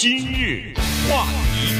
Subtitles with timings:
[0.00, 0.72] 今日
[1.10, 1.74] 话题，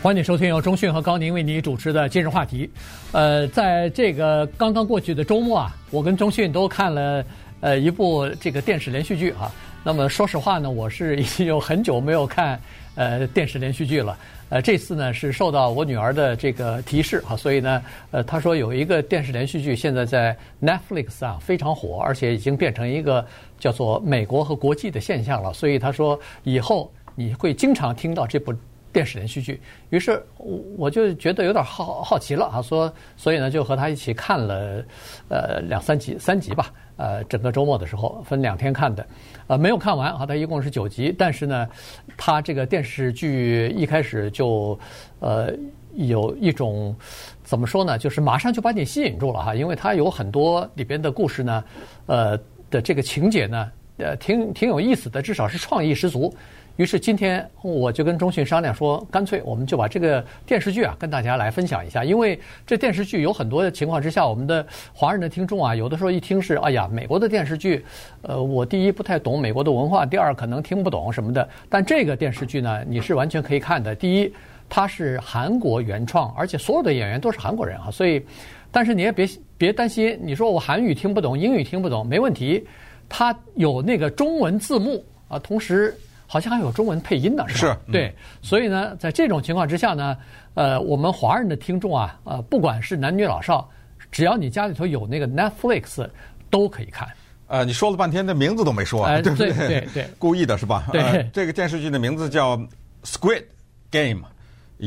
[0.00, 2.70] 欢迎收听由中讯和高宁为你主持的今日话题。
[3.10, 7.24] 呃，在这个刚刚过去的周末啊，我跟中讯都看了
[7.58, 9.50] 呃一部这个电视连续剧啊。
[9.82, 12.56] 那么说实话呢，我是已经有很久没有看
[12.96, 14.18] 呃电视连续剧了。
[14.48, 23.26] 呃，这次呢是受到我女儿的这个提示哈，所以呢，呃，她说有一个电视连续剧现在在 Netflix 啊非常火，而且已经变成一个
[23.58, 25.52] 叫做美国和国际的现象了。
[25.52, 28.54] 所以她说以后你会经常听到这部
[28.96, 29.60] 电视连续剧。
[29.90, 34.82] 于是我我就觉得有点好好奇了啊，说所以呢就和他一起看了
[35.28, 36.72] 呃两三集三集吧。
[36.96, 39.06] 呃，整个周末的时候分两天看的，
[39.48, 41.68] 呃，没有看完啊，它一共是九集，但是呢，
[42.16, 44.78] 它这个电视剧一开始就
[45.20, 45.52] 呃
[45.92, 46.96] 有一种
[47.44, 51.62] 怎么说呢，就是马上就把你吸引住了哈，因为它有很多里边的故事呢，
[52.06, 52.38] 呃
[52.70, 56.34] 的这个情节呢，呃挺挺有意思的，至少是创意十足。
[56.76, 67.82] 于是今天我就跟中讯商量说，干脆我们就把这个电视剧啊跟大家来分享一下，因为这电视剧有很多的情况之下，我们的华人的听众啊，有的时候一听是哎呀美国的电视剧，
[68.20, 71.48] 呃，我第一不太懂美国的文化，第二可能听不懂什么的。
[71.70, 73.94] 但这个电视剧呢，你是完全可以看的。
[73.94, 74.30] 第一，
[74.68, 78.22] 它是韩国原创，而且所有的演员都是韩国人啊，所以，
[78.70, 82.66] 但是你也别别担心，你说我韩语听不懂，英语听不懂，没问题，
[83.08, 85.94] 它有那个中文字幕啊，同时。
[86.26, 87.78] 好像还有中文配音呢，是吧？
[87.92, 90.16] 对，所以呢，在这种情况之下呢，
[90.54, 93.68] 呃，我们华人的听众啊，呃，不管是男女老少，
[94.10, 96.08] 只要你家里头有那个 Netflix，
[96.50, 97.08] 都可以看。
[97.48, 99.52] 呃，你说了半天，这名字都没说，呃、 对不对？
[99.52, 100.88] 对对，对 故意的是吧？
[100.90, 102.56] 对、呃，这个电视剧的名字叫
[103.04, 103.44] 《Squid
[103.90, 104.22] Game》，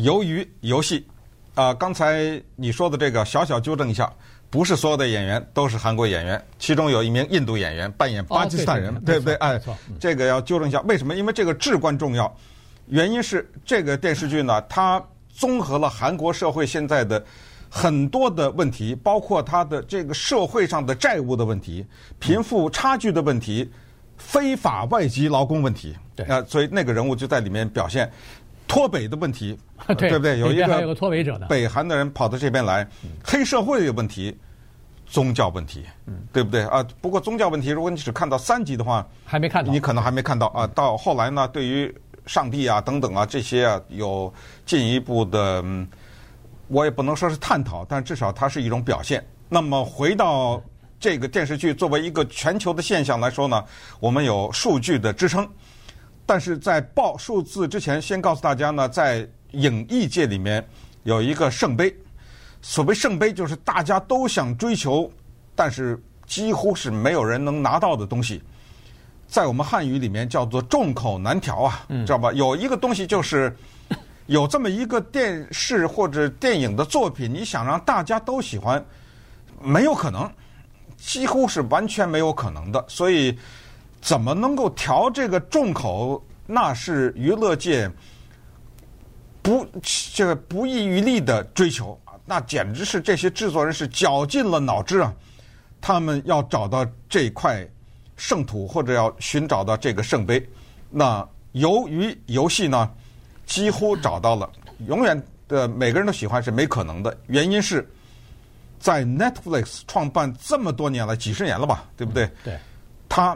[0.05, 1.07] 鱿鱼游戏。
[1.55, 4.11] 啊、呃，刚才你说的这个，小小纠正一下。
[4.49, 9.35] 不是所有的演员都是韩国演员，其中有一名印度演员扮演巴基斯坦人，哦、对，对，对不对？
[9.35, 9.61] 哎，
[9.99, 10.81] 这个要纠正一下。
[10.81, 11.15] 为什么？
[11.15, 12.35] 因为这个至关重要。
[12.87, 17.23] 原因是这个电视剧呢，它综合了韩国社会现在的
[17.69, 21.85] 很多的问题，包括它的这个社会上的债务的问题、
[22.17, 23.69] 贫富差距的问题、
[24.17, 25.95] 非法外籍劳工问题。
[26.15, 28.11] 对啊，所以那个人物就在里面表现。
[28.67, 29.57] 脱北的问题，
[29.97, 30.37] 对 不对？
[30.37, 32.87] 有一个脱北者的北韩的人跑到这边来，
[33.23, 34.37] 黑社会的问题，
[35.09, 35.83] 宗教问题，
[36.31, 36.85] 对不对啊？
[37.01, 40.67] 不过宗教问题，如果你只看到三集的话，还没看到，你可能还没看到啊。
[40.67, 41.93] 到后来呢，对于
[42.27, 44.31] 上帝啊等等啊这些啊，有
[44.67, 45.63] 进一步的，
[46.67, 49.25] 我也不能说是探讨，但至少它是一种表现。
[49.49, 50.61] 那么回到
[50.99, 53.65] 这个电视剧作为一个全球的现象来说呢，
[53.99, 55.47] 我们有数据的支撑。
[56.25, 60.63] 但是在报数字之前，先告诉大家呢，在影艺界里面
[61.01, 61.91] 有一个圣杯。
[62.61, 65.11] 所谓圣杯，就是大家都想追求，
[65.55, 68.41] 但是几乎是没有人能拿到的东西。
[69.27, 72.31] 在我们汉语里面叫做众口难调啊，知道吧？
[72.33, 73.55] 有一个东西就是
[74.27, 78.83] 有这么一个电视或者电影的作品，你想让大家都喜欢，
[79.61, 80.31] 没有可能，
[80.97, 82.83] 几乎是完全没有可能的。
[82.87, 83.37] 所以。
[84.01, 86.23] 怎么能够调这个众口？
[86.47, 87.91] 那是娱乐界
[89.41, 89.67] 不
[90.13, 92.08] 这个不遗余力的追求啊！
[92.29, 95.11] 那简直是这些制作人是绞尽了脑汁啊！
[95.81, 97.67] 他们要找到这块
[98.17, 100.47] 圣土，或者要寻找到这个圣杯。
[100.91, 102.87] 那由于游戏呢，
[103.47, 104.47] 几乎找到了，
[104.85, 107.17] 永远的每个人都喜欢是没可能的。
[107.25, 107.89] 原因是
[108.79, 112.29] 在 Netflix 创办这么多年了，几十年了吧，对不对？
[112.43, 112.55] 对，
[113.09, 113.35] 他。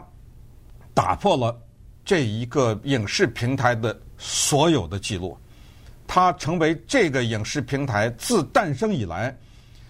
[0.95, 1.59] 打破了
[2.05, 5.35] 这一个影视平台的所有的记录，
[6.13, 9.35] 它成为这个影视平台自诞生以来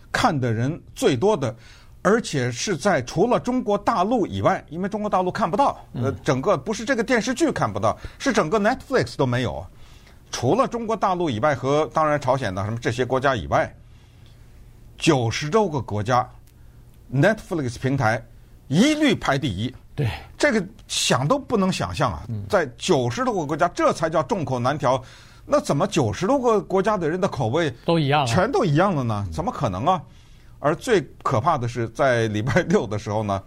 [0.10, 1.54] 看的人最多的，
[2.02, 9.68] 而且是在除了中国大陆以外，因为中国大陆看不到，呃，整个不是这个电视剧看不到，是整个 Netflix 都没有，
[10.32, 13.76] 除了中国大陆以外和当然朝鲜的什么这些国家以外，
[14.98, 16.26] 九十多个国家
[17.14, 18.26] Netflix 平台
[18.70, 19.76] 一律排第一。
[19.94, 22.24] 对，这个想都不能想象啊！
[22.50, 25.04] 在九十多个国家，这才叫众口难调。
[25.46, 29.28] 那怎么九十多个国家的人的口味都一样，全都一样了呢？
[29.32, 30.02] 怎么可能啊？
[30.60, 33.42] 而最可怕的是，在礼拜六的时候呢，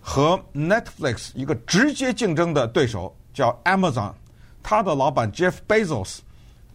[0.00, 4.12] 和 Netflix 一个直接竞争的对手叫 Amazon，
[4.62, 6.18] 他的老板 Jeff Bezos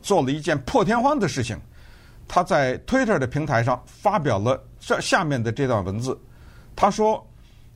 [0.01, 1.59] 做了一件破天荒的事情，
[2.27, 6.19] 他在 Twitter 的平台上发表了这下面的这段文字，
[6.75, 7.25] 他说。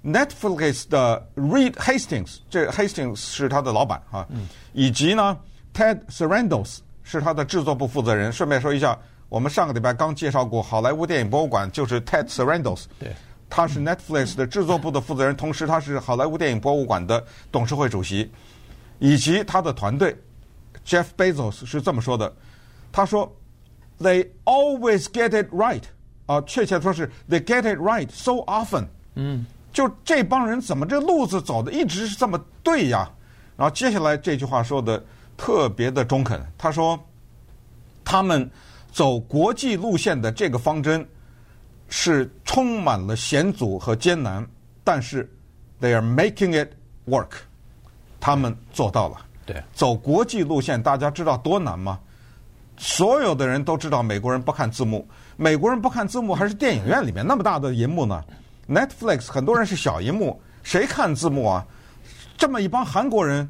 [0.04, 4.28] Netflix 的 Reed Hastings，这 Hastings 是他的老板啊，
[4.74, 5.38] 以及呢
[5.74, 8.32] Ted Sarandos 是他的制作部负责人。
[8.32, 8.98] 顺便说一下，
[9.30, 12.86] 我们上个礼拜刚介绍过好莱坞电影博物馆，就是 Ted Sarandos。
[13.00, 13.14] 对，
[13.50, 18.32] 他是 Netflix 的制作部的负责人，同时他是好莱坞电影博物馆的董事会主席，
[19.00, 20.16] 以及他的团队
[20.86, 22.34] Jeff Bezos 是这么说的，
[22.92, 23.34] 他说
[24.00, 25.84] ：“They always get it right。”
[26.28, 28.86] 啊，确切说是 “They get it right so often。”
[29.16, 33.10] 嗯，就这帮人怎么这路子走的一直是这么对呀？
[33.58, 35.04] 然后接下来这句话说的
[35.42, 37.00] 特别的中肯，他说。
[38.04, 38.50] 他们
[38.92, 41.08] 走国际路线的这个方针
[41.88, 44.46] 是充满了险阻和艰难，
[44.84, 45.32] 但是
[45.80, 46.68] they are making it
[47.08, 47.30] work，
[48.20, 49.26] 他们做到了。
[49.46, 52.00] 对，走国际路线，大家知道多难吗？
[52.76, 58.22] 所有的人都知道，美国人不看字幕，美国人不看字幕，还是电影院里面那么大的银幕呢
[58.68, 61.66] ？Netflix 很多人是小银幕，谁看字幕啊？
[62.36, 63.50] 这么一帮韩国人、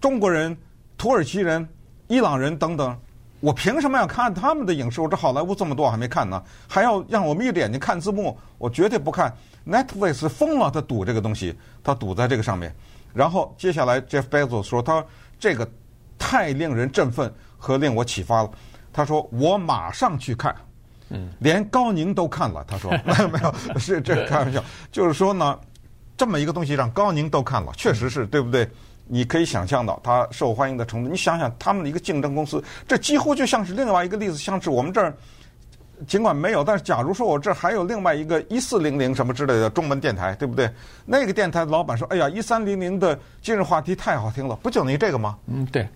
[0.00, 0.56] 中国人、
[1.02, 1.68] 土耳其人、
[2.06, 2.96] 伊朗人等等。
[3.40, 5.00] 我凭什么要看他们的影视？
[5.00, 8.38] 我这好莱坞这么多我还没看呢，还要让我眯着眼睛看字幕？
[8.56, 9.34] 我绝对不看。
[9.66, 12.72] Netflix 疯了，他赌这个东西，他赌在这个上面。
[13.12, 15.04] 然后接下来 Jeff Bezos 说，他
[15.40, 15.68] 这个
[16.16, 18.50] 太令人振奋和令我启发了。
[18.92, 20.54] 他说我马上去看，
[21.08, 22.64] 嗯，连高宁都看了。
[22.64, 24.62] 他说没有 没有，是这开玩笑，
[24.92, 25.58] 就是说呢，
[26.16, 28.70] 这么一个东西让高宁都看了，确实是对不对？
[29.14, 31.10] 你可以想象到它受欢迎的程度。
[31.10, 35.12] 你想想他们的一个竞争公司，这几乎就像是另外一个例子，像是我们这儿
[36.06, 40.66] 尽管没有，但是假如说我这儿还有另外一个一四零零什么之类的中文电台，对不对？
[41.04, 45.86] 那个电台的老板说：“哎呀，一三零零的今日话题太好听了，不就你这个吗？”嗯，对，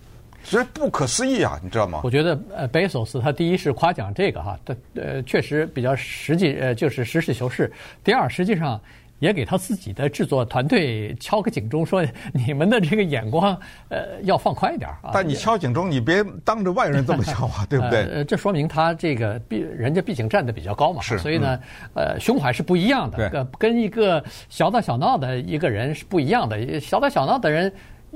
[0.43, 2.01] 所以不可思议啊，你知道吗？
[2.03, 7.71] 我觉得呃，贝索斯他第一是夸奖这个哈，他呃确实比较实际，呃就是实事求是。
[8.03, 8.79] 第二，实际上。
[9.19, 13.57] 也给他自己的制作团队敲个警钟，说你们的这个眼光，
[13.89, 15.11] 呃，要放宽一点啊。
[15.13, 18.05] 但你敲警钟，你别当着外人这么敲啊， 对不对？
[18.05, 21.17] 呃，这说明他这个毕人家毕竟站得比较高嘛，是。
[21.17, 21.59] 所以呢，
[21.95, 26.79] 呃，胸怀是不一样的，跟，跟一个小打小闹的一个人是不一样的。
[26.79, 27.73] 小打小闹的人，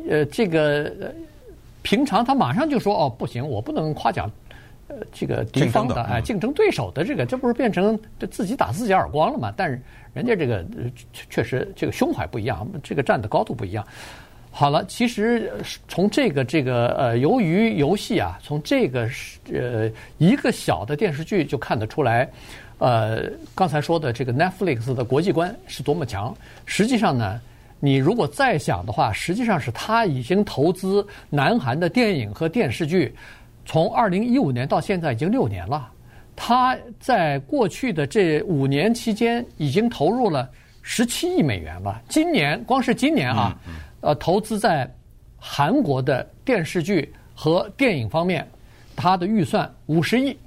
[0.10, 1.14] 呃，这个
[1.82, 4.30] 平常他马上就说哦，不行，我不能夸奖。
[4.92, 9.54] 呃，这个敌方的哎，竞争对手的这个，这不是变成这自己打自己耳光了吗？
[9.56, 9.82] 但是
[10.14, 10.66] 人家这个
[11.30, 13.86] 确实这个胸怀不一样，这个站的高度不一样。
[14.52, 15.50] 好了，其实
[15.88, 19.10] 从这个这个呃，由于游戏啊，从这个
[19.54, 22.30] 呃一个小的电视剧就看得出来，
[22.78, 23.24] 呃，
[23.56, 26.36] 刚才说的这个 Netflix 的国际观是多么强。
[26.66, 27.40] 实际上呢，
[27.80, 33.16] 你如果再想的话，实际上是他已经投资南韩的电影和电视剧。
[33.66, 35.90] 从二零一五年到现在已经六年了，
[36.36, 40.50] 他在过去的这五年期间已经投入了
[40.82, 42.02] 十七亿美元了。
[42.10, 43.58] 今年光是今年啊，
[44.02, 44.90] 呃，投资在
[45.38, 48.48] 韩国的电视剧和电影方面，
[48.96, 50.38] 他的预算五十亿。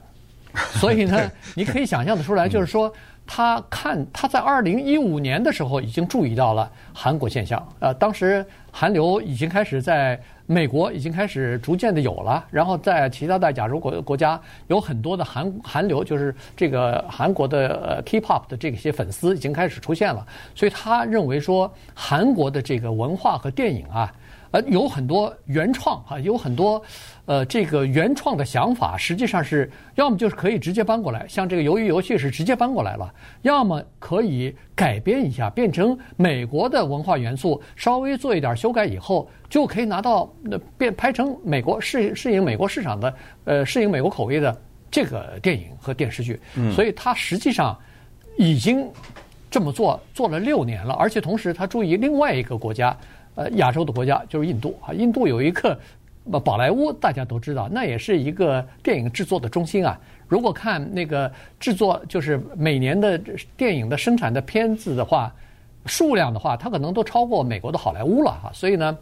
[0.74, 2.92] 所以呢，你可以想象的出来，就是说。
[3.26, 24.12] 他看他在二零一五年的时候已经注意到了韩国现象，呃，当时韩流已经开始在美国已经开始逐渐的有了，然后在其他的亚洲国国家有很多的韩韩流，就是这个韩国的呃 K-pop 的这些粉丝已经开始出现了，所以他认为说韩国的这个文化和电影啊。
[24.54, 26.80] 呃，有很多原创哈，有很多，
[27.26, 33.12] 呃，这个原创的想法，实际上是要么就是可以直接搬过来，像这个鱿鱼游戏是直接搬过来了，
[33.42, 43.14] 要么可以改编一下，变成美国的文化元素，稍微做一点修改以后，就可以拿到那变拍成美国适适应美国市场的，
[43.46, 44.56] 呃，适应美国口味的
[44.88, 46.40] 这个电影和电视剧。
[46.54, 47.76] 嗯，所以他实际上
[48.38, 48.88] 已经
[49.50, 52.96] 这么做做了六年了，而且同时他注意另外一个国家。
[53.34, 55.78] 呃，亚洲的国家就是印度啊，印度有一个
[56.42, 60.00] 宝莱坞，大家都知道，那也是一个电影制作的中心啊。
[60.26, 63.20] 如果看那个制作，就是每年的
[63.56, 65.34] 电影的生产的片子的话，
[65.84, 68.50] 数量的话，它可能都超过美国的好莱坞了哈。
[68.54, 68.96] 所以呢，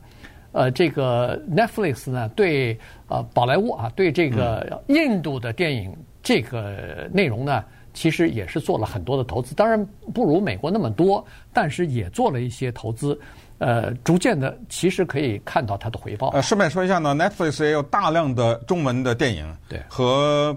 [0.50, 2.76] 呃，这个 Netflix 呢，对
[3.08, 13.16] 呃宝莱坞啊，对这个印度的电影这个内容呢，其实也是做了很多的投资，当然不如美国那么多，但是也做了一些投资。
[13.62, 16.30] 呃，逐渐的，其实可以看到它的回报。
[16.30, 20.56] 呃，顺便说一下呢，Netflix 也有大量的中文的电影，对，和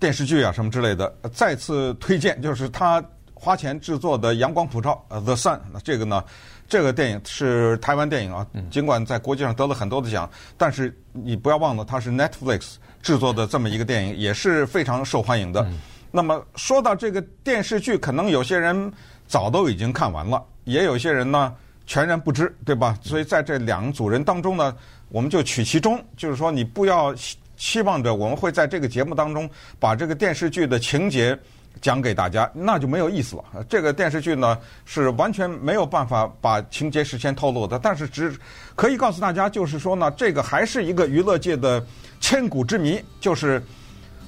[0.00, 1.14] 电视剧啊什么之类的。
[1.30, 5.56] 再次推荐，就是他花钱制作的《阳光普照》呃，《The Sun》。
[5.70, 6.24] 那这个呢，
[6.66, 10.26] 这个电影是台湾电影啊，尽管在国际上得了很多的奖，
[10.56, 15.68] 但是你不要忘了，它是 Netflix 制作的这么一个电影，也是非常受欢迎的。
[16.10, 18.90] 那么说到这个电视剧，可能有些人
[19.26, 21.54] 早都已经看完了，也有些人呢。
[21.88, 22.96] 全然不知，对吧？
[23.02, 24.76] 所以在这两组人当中呢，
[25.08, 27.14] 我们就取其中，就是说你不要
[27.56, 29.48] 期望着我们会在这个节目当中
[29.80, 31.36] 把这个电视剧的情节
[31.80, 33.64] 讲给大家，那就没有意思了。
[33.70, 38.36] 这个电视剧呢是完全没有办法把情节事先透露的，但是只
[38.76, 41.82] 可以告诉大家，就是说呢，这个还是一个娱乐界的
[42.20, 43.62] 千古之谜，就是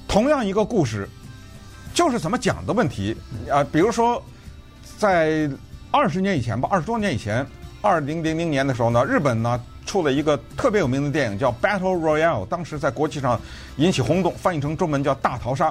[0.07, 1.07] 同样一个故事，
[1.93, 3.15] 就是怎么讲的问题
[3.51, 3.63] 啊。
[3.71, 4.19] 比如说，
[4.97, 5.47] 在
[5.91, 7.45] 二十年以前吧，二十多年以前，
[7.81, 13.39] 二零零零年的时候呢，日本呢出了一个特别有名的电影叫《Battle Royale》，当时在国际上
[13.75, 15.69] 引起轰动，翻译成中文叫《大逃杀》。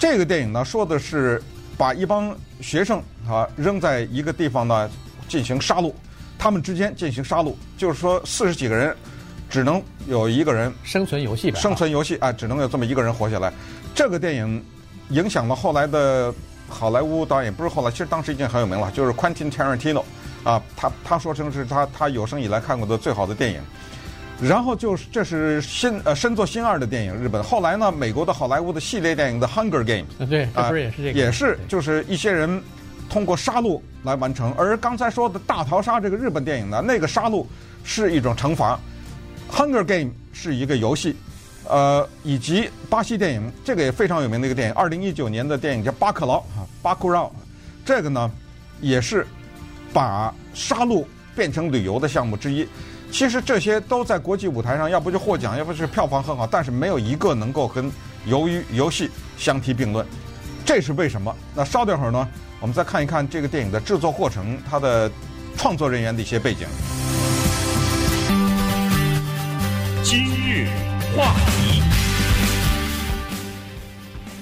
[0.00, 1.40] 这个电影呢，说的是
[1.78, 4.90] 把一帮学生啊扔在一个地方呢
[5.28, 5.92] 进行杀戮，
[6.36, 8.94] 他们之间进行杀戮，就是说四十几个人
[9.48, 13.52] 只能有一个人生存游戏吧，生存游戏啊，只能有这么一个人活下来。
[13.94, 14.64] 这个电影
[15.10, 16.34] 影响了后来的
[16.68, 20.02] 好莱坞导演，不是后来，其实当时已经很有名了，就是 Quentin Tarantino
[20.42, 23.60] 啊，他他说成是他他有生以来看过的最好的电影。
[24.42, 27.40] 然后就是这是新呃深作新二的电影，日本。
[27.40, 32.60] 后来呢，美国的好莱坞的系列电影的《Hunger Games》啊，对，这不是也是这个，也是就是一些人
[33.08, 34.52] 通过杀戮来完成。
[34.58, 37.46] 而刚才说的大逃杀这个日本电影呢，那个杀戮
[37.84, 38.78] 是一种惩罚，
[39.56, 41.14] 《Hunger Games》是一个游戏，
[41.68, 47.26] 呃，以及巴西电影这个也非常有名的一个电影，二零一九年的电影叫《巴克劳》啊，《巴库绕》，
[47.84, 48.30] 这个呢
[48.80, 49.26] 也是
[49.92, 51.04] 把杀戮
[51.34, 52.68] 变成旅游的项目之一。
[53.10, 57.90] 其实这些都在国际舞台上，要不就获奖，要不就是票房很好，但是没有一个能够跟
[58.28, 60.04] 鱿鱼游戏相提并论，
[60.64, 61.34] 这是为什么？
[61.54, 62.28] 那稍等会儿呢，
[62.60, 65.10] 我们再看一看这个电影的制作过程，它的
[65.56, 66.66] 创作人员的一些背景。
[70.02, 70.68] 今日
[71.16, 71.80] 话题，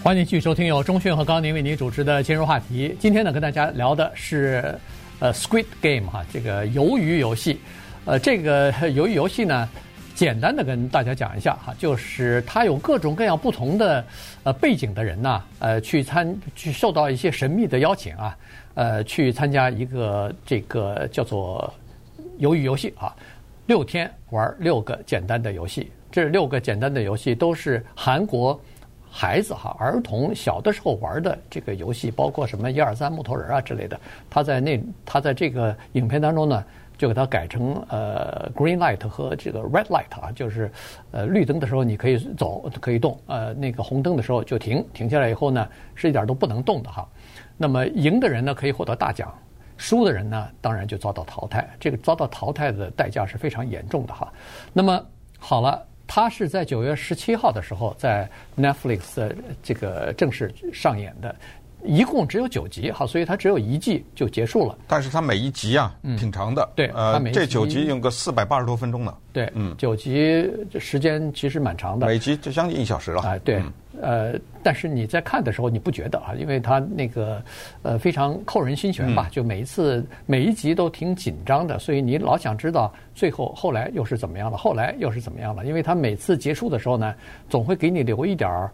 [0.02, 2.96] 欢迎继续收听由中讯和高宁为您主持的今日话题。
[2.98, 4.74] 今天呢，跟大家聊的是
[5.18, 7.60] 呃，Squid Game 哈，这个鱿鱼游戏。
[8.06, 9.68] 呃，这个 鱿鱼游戏呢，
[10.14, 14.02] 简单的跟大家讲一下哈，就是它有各种各样不同的
[14.42, 18.34] 呃背景的人呢，呃，去参去受到一些神秘的邀请啊，
[18.72, 21.70] 呃，去参加一个这个叫做
[22.40, 23.14] 鱿鱼游戏啊，
[23.66, 28.60] 六天玩六个简单的游戏，这六个简单的游戏都是韩国
[29.10, 33.98] 孩子哈儿童小的时候玩的这个游戏，包括什么一二三木头人啊之类的，
[34.30, 36.64] 他在那他在这个影片当中呢。
[36.98, 40.70] 就给它改成呃 green light 和这个 red light 啊，就是
[41.10, 45.66] 呃绿灯的时候你可以走可以动，呃那个红灯的时候就停，停下来以后呢
[45.96, 47.08] 是一点都不能动的哈。
[47.56, 49.34] 那么赢的人呢可以获得大奖，
[49.76, 51.68] 输的人呢当然就遭到淘汰。
[51.80, 54.32] 这个遭到淘汰的代价是非常严重的哈。
[54.72, 55.04] 那么
[55.40, 61.34] 好了，它是在九月十七号的时候在 Netflix 这个正式上演的。
[61.84, 64.78] 一共只有九集，好，所以它只有一季就结束了。
[64.86, 66.68] 但是它每一集啊，嗯、挺长的。
[66.76, 69.16] 对，呃，这九集用个四百八十多分钟呢。
[69.32, 72.06] 对，嗯，九集时间其实蛮长的。
[72.06, 73.22] 每集就将近一小时了。
[73.22, 73.72] 哎、呃，对，嗯、
[74.02, 76.34] 呃，但是你在看的时候你不觉得啊？
[76.36, 77.42] 因为它那个
[77.82, 85.64] 呃非常扣人心弦吧，嗯、就每一次每一集都挺紧张的，所以你老想知道最后后来又是怎么样了，后来又是怎么样了？
[85.64, 87.14] 因为它每次结束的时候呢，
[87.48, 88.70] 总会给你留一点儿。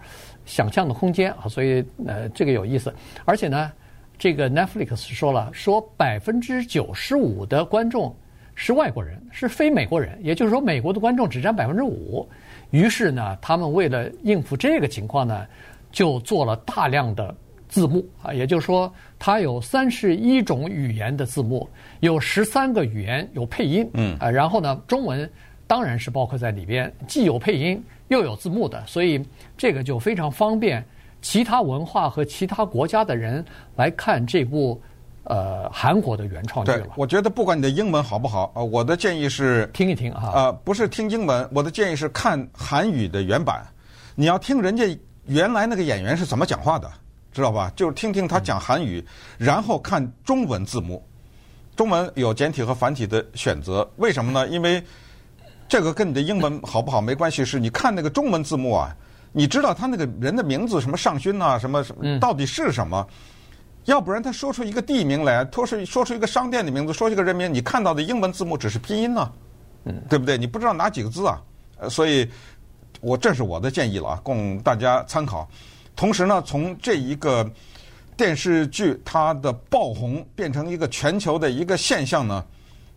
[0.46, 2.90] 想象的空间啊，所以呃，这个有意思。
[3.26, 3.70] 而且呢，
[4.16, 8.16] 这个 Netflix 说了，说百分之九十五的观众
[8.54, 12.26] 是外国人，是非美国人，也就是说，美国的观众只占百分之五。
[12.70, 15.46] 于是呢，他们为了应付这个情况呢，
[15.90, 17.34] 就做了大量的
[17.68, 21.68] 字幕啊，也就是说，它有三十一种语言的字幕，
[22.00, 25.30] 有十三个语言有配音，嗯啊，然后呢，中文
[25.66, 27.82] 当然是包括在里边，既有配音。
[28.08, 29.22] 又有字幕的，所以
[29.54, 30.82] 这个就非常方便
[31.20, 33.44] 其他文化和其他国家的人
[33.76, 34.80] 来看这部
[35.28, 36.78] 呃韩国的原创剧了。
[36.78, 40.32] 对，我觉得不管你的英文好不好，呃，我的建议是听一听哈。
[40.34, 43.64] 呃，不是听英文，我的建议是看韩语的原版。
[44.14, 44.84] 你要听人家
[45.26, 46.90] 原来那个演员是怎么讲话的，
[47.30, 47.70] 知道吧？
[47.76, 49.04] 就是听听他讲韩语，
[49.38, 51.04] 嗯、然后看中文字幕。
[51.76, 54.48] 中文有简体和繁体的选择，为什么呢？
[54.48, 54.82] 因为
[55.68, 58.96] 这个跟你的英文好不好没关系，是你看那个中文字幕啊，
[59.30, 63.06] 你知道他那个人的名字什么尚勋啊，什么什么到底是什么？
[63.84, 69.32] 要不然他说出一个地名来，说出说出一个商店的名字，说一个人名，你看到的英文字母只是拼音呢，
[69.84, 70.36] 嗯，对不对？
[70.36, 71.42] 你不知道哪几个字啊？
[71.78, 72.28] 呃，所以
[73.00, 75.48] 我这是我的建议了啊，供大家参考。
[75.96, 77.50] 同时呢，从这一个
[78.16, 82.44] 电视剧它的爆红变成一个全球的一个现象呢。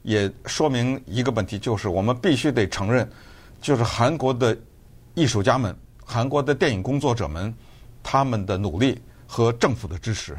[0.03, 3.07] 也说明一个问题，就是我们必须得承认，
[3.61, 4.57] 就是韩国的
[5.13, 7.53] 艺术家们、韩国的电影工作者们，
[8.01, 10.35] 他们的努力和政府的支持，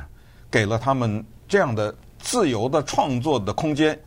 [0.52, 3.98] 给了他们这样的自由的创作的空间。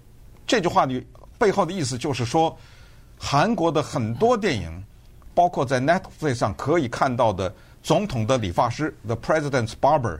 [0.47, 1.03] 这句话的
[1.37, 2.55] 背后的意思就是说，
[3.17, 4.83] 韩国的很多电影，
[5.33, 10.19] 包括在 Netflix 上可以看到的总统的理发师》（The President's Barber）、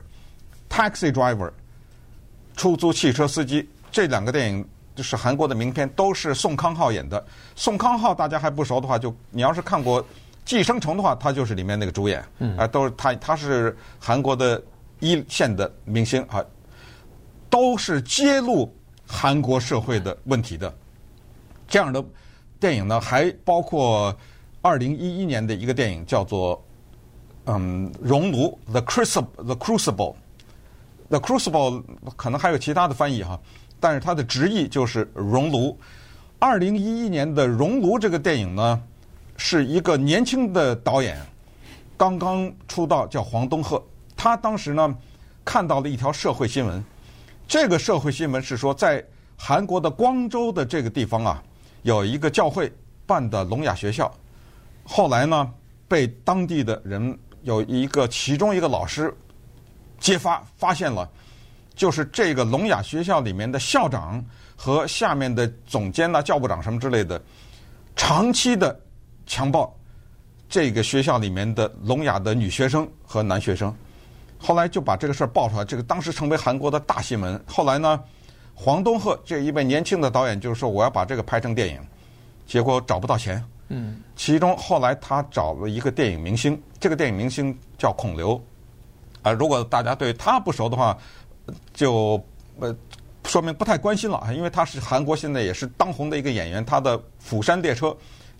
[0.68, 1.48] Taxi Driver》。
[2.56, 7.22] 出租汽车司机这两个电影就是韩国的名片，都是宋康昊演的。
[7.54, 10.02] 宋康昊大家还不熟的话，就你要是看过
[10.44, 12.24] 《寄生虫》的话，他就是里面那个主演。
[12.38, 14.62] 嗯，啊，都是他，他是韩国的
[15.00, 16.44] 一线的明星啊，
[17.50, 18.74] 都是揭露
[19.06, 20.72] 韩国社会的问题的。
[21.68, 22.04] 这样的
[22.58, 24.16] 电影呢，还包括
[24.62, 26.64] 二零一一年的一个电影，叫做
[27.44, 29.26] 嗯《熔炉》（The Crucible）。
[29.44, 30.14] The Crucible
[31.08, 31.82] The Crucible
[32.16, 33.38] 可能还有其他的翻译哈，
[33.78, 35.78] 但是它的直译就是熔炉。
[36.38, 38.82] 二零一一年的《熔炉》这个电影呢，
[39.36, 41.18] 是一个年轻的导演
[41.96, 43.82] 刚刚出道，叫黄东赫。
[44.16, 44.96] 他当时呢
[45.44, 46.82] 看到了一条社会新闻，
[47.46, 49.04] 这个社会新闻是说，在
[49.36, 51.42] 韩国的光州的这个地方啊，
[51.82, 52.72] 有一个教会
[53.06, 54.12] 办的聋哑学校，
[54.84, 55.52] 后来呢
[55.86, 59.14] 被当地的人有一个其中一个老师。
[59.98, 61.08] 揭发发现了，
[61.74, 64.22] 就是这个聋哑学校里面的校长
[64.54, 67.20] 和下面的总监呐、教部长什么之类的，
[67.96, 68.78] 长期的
[69.26, 69.74] 强暴
[70.50, 73.74] 这个学校里面的聋哑的女学生和男学生。
[74.38, 77.40] 后来就把这个事儿爆出来，这个当时成为韩国的大新闻。
[77.46, 78.00] 后来呢，
[78.54, 81.80] 黄东赫这一位年轻的导演就是说我要把这个拍成电影，
[82.46, 83.42] 结果找不到钱。
[83.68, 84.02] 嗯。
[84.14, 88.40] 其中后来他找了一个电影明星，这个电影明星叫孔刘。
[89.22, 90.96] 啊，如果大家对他不熟的话，
[91.74, 92.22] 就
[92.60, 92.74] 呃
[93.24, 96.64] 说明不太关心了啊，因为他是韩国现在也是当红的一个演员。
[96.64, 97.88] 他的《釜山列车》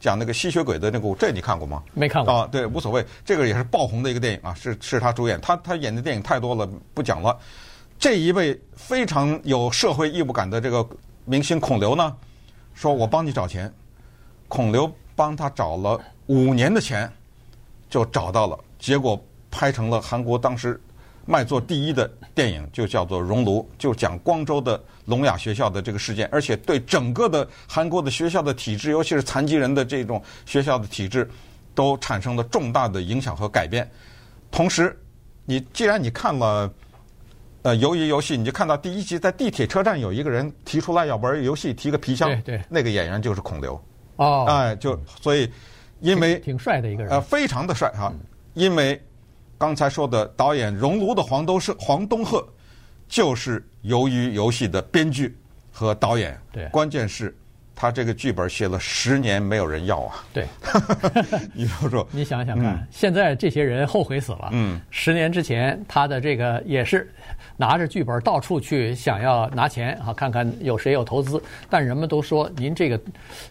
[0.06, 1.82] 讲那个吸血鬼的那个，这你看过吗？
[1.92, 5.40] 没看过啊，对，无所谓，这个也是爆红的一个电影啊，是是他主演。
[5.40, 7.36] 他他演的电影太多了，不讲了。
[7.98, 10.88] 这一位非常有社会义务感的这个
[11.24, 12.16] 明星孔刘呢，
[12.72, 13.70] 说我帮你找钱，
[14.46, 17.12] 孔刘帮他找了五年的钱，
[17.90, 19.20] 就找到了，结果。
[19.48, 20.78] 拍成了韩国当时
[21.26, 31.28] 卖座第一的电影，就叫做《熔炉》，就讲光州的聋哑学校的这个事件，而且对整个的韩国的学校的体制，尤其是残疾人的这种学校的体制，
[31.74, 33.90] 都产生了重大的影响和改变。
[34.52, 34.96] 同时，
[35.44, 36.72] 你既然你看了
[37.62, 43.74] 呃鱿鱼游戏，你就看到第一集在地铁车站有一个人提出来要玩游戏，提个皮箱，对，对，那个演员就是孔刘。
[44.14, 45.50] 哦，哎，就所以
[45.98, 48.12] 因为挺帅的一个人，呃，非常的帅哈，
[48.54, 49.02] 因为。
[49.58, 52.46] 刚才说的导演《熔炉》的黄东赫，黄东赫
[53.08, 55.36] 就是《鱿鱼游戏》的编剧
[55.72, 56.38] 和导演。
[56.52, 57.36] 对，关键是，
[57.76, 60.24] 他这个剧本写了十年，没有人要啊。
[60.32, 60.46] 对，
[61.54, 64.48] 你说说， 你想想看，嗯、现在这些人后悔死了。
[64.50, 67.08] 嗯，十年之前他的这个也是。
[67.58, 71.42] 拿着剧本到处去想要拿钱啊，看看有谁有投资。
[71.70, 73.00] 但人们都说您这个，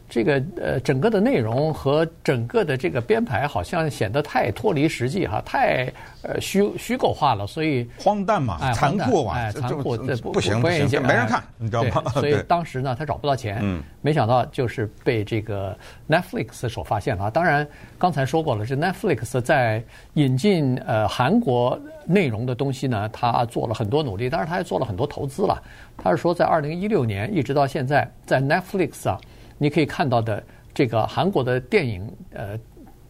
[0.08, 5.92] 这个呃整个的内容和整个的这个编排好像显得太脱离实际哈，太
[6.28, 12.04] 呃虚虚构化了，所以荒诞嘛，残酷嘛，哎，残酷这不行不行，没人看，你知道吗？
[12.12, 15.76] 所以 当时呢，他找不到钱，嗯，没想到就是被这个
[16.08, 17.32] Netflix 所发现了。
[17.32, 19.84] 当然刚才说过了，这 Netflix 在
[20.14, 23.96] 引进呃韩国内容的东西呢，他做了很多。
[23.96, 25.64] 多努力，当然他也做了很多投资了。
[25.96, 29.18] 他是说，在二零一六年一直到现在，在 Netflix 啊，
[29.58, 32.60] 你可以看到的这个韩国的电影呃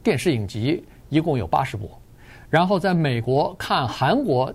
[0.04, 1.90] 电视影集一共有八十部，
[2.50, 4.54] 然后在美国看韩国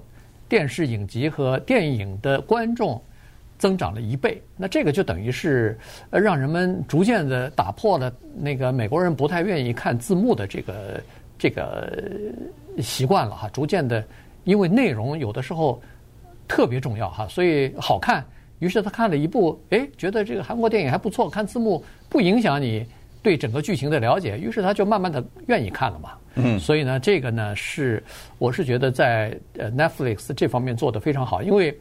[0.49, 3.01] 电视影集和电影的观众
[3.59, 4.43] 增长了一倍。
[4.57, 5.79] 那这个就等于是
[6.11, 11.01] 让人们逐渐的打破了那个美国人不太愿意看字幕的这个
[11.39, 11.93] 这个
[12.79, 13.49] 习惯了哈。
[13.51, 14.05] 逐渐的，
[14.45, 15.81] 因为内容有的时候。
[16.53, 18.25] 特别重要哈，所以好看。
[18.59, 22.85] 于是他看了一部，哎，觉得这个韩国电影还不错，看字幕不影响你
[23.23, 24.39] 对整个剧情的了解。
[24.39, 26.11] 于是他就慢慢的愿意看了嘛。
[26.35, 26.59] 嗯。
[26.59, 28.03] 所以呢，这个呢是
[28.39, 31.79] 我是觉得在呃 Netflix 这方面做得非常好，因为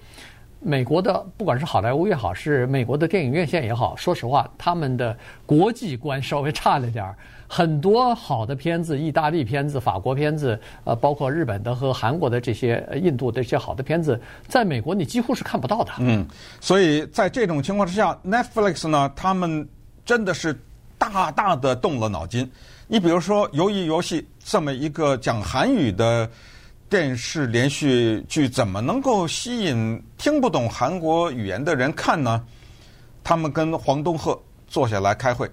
[0.61, 7.15] 美国的不管是好莱坞也好，是美国的电影院线也好，说实话，他们的国际观稍微差了点儿。
[7.51, 15.91] 很多好的片子，意大利片子、法国片子，呃，包括日本的和韩国的这些、印度的这些好的片子，在美国你几乎是看不到的。
[15.97, 16.27] 嗯，
[16.59, 19.67] 所以在这种情况之下，Netflix 呢，他们
[20.05, 20.55] 真的是
[20.99, 22.47] 大大的动了脑筋。
[22.85, 26.29] 你比如说《鱿鱼游戏》这么一个讲韩语的
[26.89, 32.43] 电视连续剧，怎么能够吸引听不懂韩国语言的人看呢？
[33.23, 35.49] 他们跟黄东赫坐下来开会。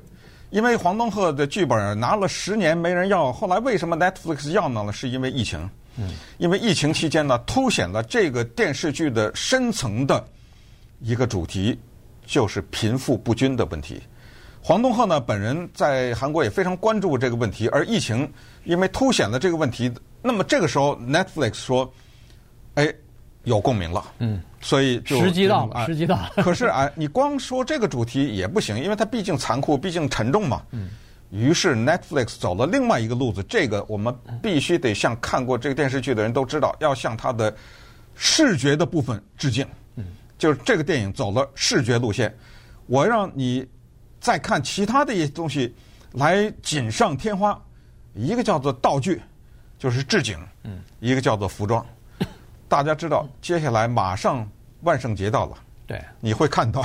[0.50, 4.92] 因为黄东赫的剧本拿了十年没人要，后来为什么 Netflix 要呢？
[4.92, 5.68] 是因为疫情。
[5.96, 6.10] 嗯。
[6.38, 10.26] 因为疫情期间呢，凸显了这个电视剧的深层的
[11.00, 11.78] 一个主题，
[12.24, 14.00] 就是贫富不均的问题。
[14.66, 18.28] 黄东赫呢，本人在韩国也非常关注这个问题，而疫情
[18.64, 19.88] 因为凸显了这个问题，
[20.20, 21.88] 那么这个时候 Netflix 说，
[22.74, 22.92] 哎，
[23.44, 26.42] 有共鸣了，嗯，所以就时机到了，时机到了。
[26.42, 30.60] 可是啊，你光说这个主题也不行，因为它毕竟残酷，毕竟沉重嘛。
[30.72, 30.88] 嗯。
[31.30, 37.54] 于是 Netflix 走了另外一个路子，这个我们必须得向看过这个电视剧的人都知道，要向它的
[38.16, 39.64] 视觉的部分致敬。
[39.94, 40.06] 嗯。
[40.36, 42.36] 就是这个电影走了视觉路线，
[42.86, 43.64] 我让你。
[44.20, 45.74] 再看其他的一些东西，
[46.12, 47.60] 来锦上添花。
[48.14, 49.20] 一个叫做道具，
[49.78, 50.38] 就是置景；
[51.00, 51.84] 一个叫做服装。
[52.66, 54.48] 大家知道，接下来马上
[54.80, 56.82] 万圣节到了，对，你会看到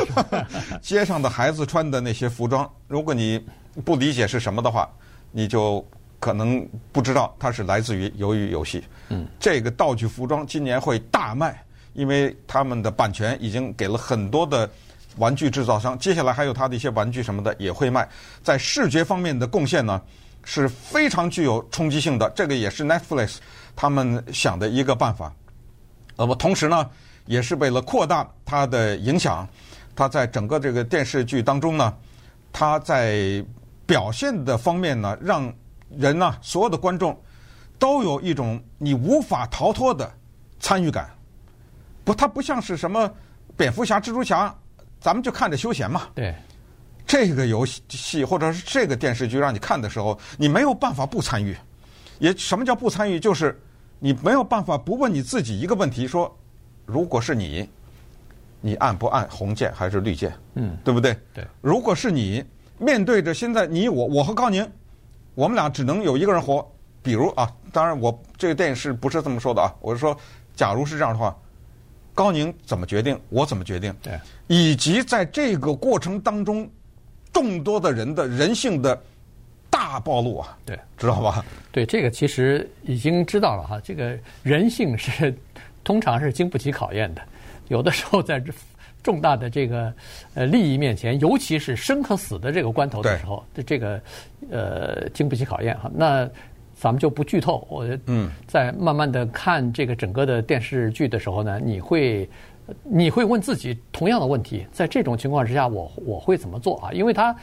[0.82, 2.70] 街上的孩子穿的那些服装。
[2.86, 3.42] 如果你
[3.82, 4.86] 不理解是什么的话，
[5.30, 5.82] 你就
[6.20, 8.84] 可能不知道它是来自于鱿鱼游戏。
[9.08, 14.70] 嗯，这个道具服装今年会大卖，因为他们的版权已经给了很多的。
[15.18, 18.08] 玩具制造商，接下来还有他的一些玩具什么的也会卖，
[18.42, 20.00] 在视觉方面的贡献呢
[20.44, 23.36] 是非常具有冲击性的，这个也是 Netflix
[23.76, 25.32] 他们想的一个办法。
[26.16, 26.88] 那么同时呢，
[27.26, 29.48] 也是为了扩大它的影响，
[29.94, 31.94] 它在整个这个电视剧当中呢，
[32.52, 33.44] 它在
[33.86, 35.52] 表现的方面呢，让
[35.90, 37.18] 人呢所有的观众
[37.78, 40.10] 都有一种你无法逃脱的
[40.58, 41.10] 参与感。
[42.04, 43.10] 不，它不像是什么
[43.56, 44.54] 蝙蝠侠、蜘蛛侠。
[45.02, 46.02] 咱们就看着休闲嘛。
[46.14, 46.34] 对，
[47.06, 51.56] 这个游戏或者是这个电视剧让你看的时候，你没有办法不参与。
[52.18, 53.18] 也什么叫不参与？
[53.18, 53.60] 就是
[53.98, 56.32] 你没有办法不问你自己一个问题：说，
[56.86, 57.68] 如果是你，
[58.60, 60.32] 你按不按红键还是绿键？
[60.54, 61.18] 嗯，对不对？
[61.34, 61.44] 对。
[61.60, 62.44] 如果是你
[62.78, 64.64] 面对着现在你我我和高宁，
[65.34, 66.64] 我们俩只能有一个人活。
[67.02, 69.74] 比如啊，当然我这个电影是不是这么说的啊？
[69.80, 70.16] 我是说，
[70.54, 71.36] 假如是这样的话。
[72.14, 73.94] 高宁怎么决定，我怎么决定？
[74.02, 74.12] 对，
[74.46, 76.68] 以及在这个过程当中，
[77.32, 79.00] 众多的人的人性的
[79.70, 80.58] 大暴露啊！
[80.66, 81.44] 对，知道吧？
[81.70, 83.80] 对，这个其实已经知道了哈。
[83.82, 85.34] 这个人性是
[85.82, 87.22] 通常是经不起考验的，
[87.68, 88.52] 有的时候在这
[89.02, 89.92] 重大的这个
[90.34, 94.00] 呃利益面前，尤其是生和死的这个关头的时候，这这个
[94.50, 95.90] 呃经不起考验哈。
[95.94, 96.28] 那。
[96.82, 97.64] 咱们就不剧透。
[97.70, 102.28] 我嗯，在慢慢的看这个整个的电视剧的时候呢，你会
[102.82, 106.90] 你会问自己同样的问题：在这种情况之下，我我会怎么做啊？
[106.92, 107.34] 因为他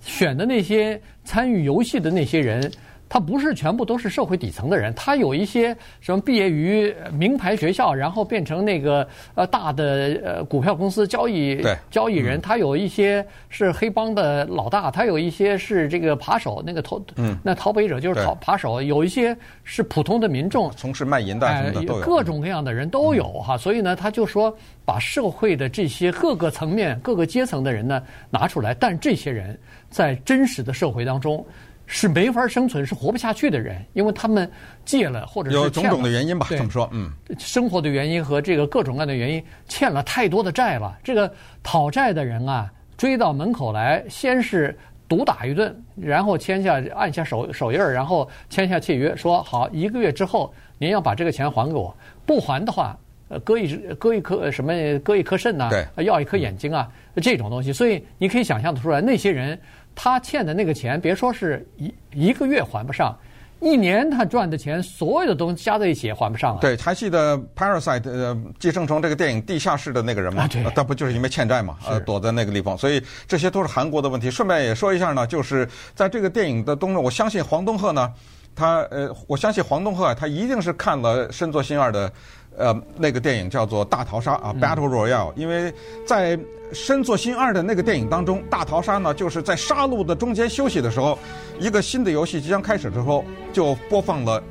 [0.00, 2.68] 选的那些参与游戏的那些人。
[3.08, 17.38] 他不是全部都是社会底层的人，他有一些什么毕业于名牌学校，然后变成那个呃大的呃股票公司交易交易人，他有一些是黑帮的老大，他有一些是这个扒手，那个逃嗯。
[17.42, 31.44] 那逃北者就是逃扒手，有一些是普通的民众，从事卖淫的什么的都有，各种各样的人都有哈，所以呢，他就说把社会的这些各个层面、各个阶层的人呢拿出来，但这些人在真实的社会当中。
[31.90, 34.48] 是没法生存，是活不下去的人，因为他们
[34.84, 40.96] 借了，或者是有种种的原因吧，这么说，嗯，生活的原因和这个各种各样的原因，欠了太多的债了。
[41.02, 51.96] 这个讨债的人啊，追到门口来，先是毒打一顿，然后签下按下手手印儿，然后签下契约，说好一个月之后您要把这个钱还给我，
[52.26, 52.94] 不还的话，
[53.28, 57.72] 呃，割一割一颗什么，割一颗肾呐，对，要一颗眼睛啊，这种东西。
[57.72, 59.58] 所以你可以想象得出来，那些人。
[60.00, 63.18] 他欠的那个钱，别说是一一个月还不上，
[63.58, 66.60] 一年他赚的钱，所有的东西加在一起也还不上了。
[66.60, 70.48] 对，还记得《Parasite》呃，《寄生虫》这个电影地下室的那个人吗？
[70.72, 71.76] 他不就是因为欠债嘛？
[71.84, 72.78] 呃，躲在那个地方。
[72.78, 74.30] 所以这些都是韩国的问题。
[74.30, 78.14] 顺便也说一下呢，就是在这个电影的当中，我相信黄东赫呢，
[78.54, 82.12] 他呃，我相信黄东赫他一定是看了深作欣二的。
[82.58, 85.72] 呃，那个电影叫做《大逃杀》啊，《Battle Royale》，因为
[86.04, 86.38] 在
[86.72, 91.16] 深作新二的那个电影当中，大逃杀呢，就是在杀戮的中间休息的时候，
[91.60, 94.42] 一个新的游戏即将开始的时候，就播放了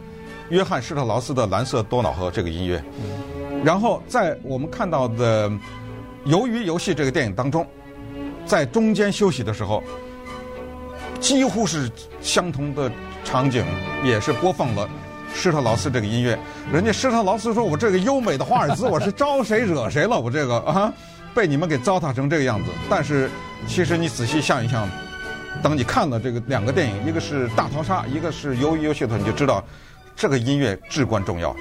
[0.50, 2.82] 约翰施特劳斯的《蓝色多瑙河》这个音乐。
[3.64, 5.50] 然后在我们看到的
[6.26, 7.68] 《鱿鱼游戏》这个电影当中，
[8.46, 9.84] 在中间休息的时候，
[11.20, 11.92] 几乎是
[12.22, 12.90] 相同的
[13.26, 13.66] 场景，
[14.04, 14.88] 也是播放了。
[15.34, 16.38] 施特劳斯这个音乐，
[16.72, 20.20] 人家施特劳斯说：“我这个优美的华尔兹，我是招谁惹谁了？
[20.20, 20.92] 我这个啊，
[21.34, 23.30] 被你们给糟蹋成这个样子。”但是，
[23.68, 24.90] 其实你仔细想一想，
[25.62, 29.64] 当你看了这个两个电影，一个是《大逃杀》，一个是《鱿鱼游戏》的时候，你就知道
[30.16, 31.56] 这个音乐至关重要。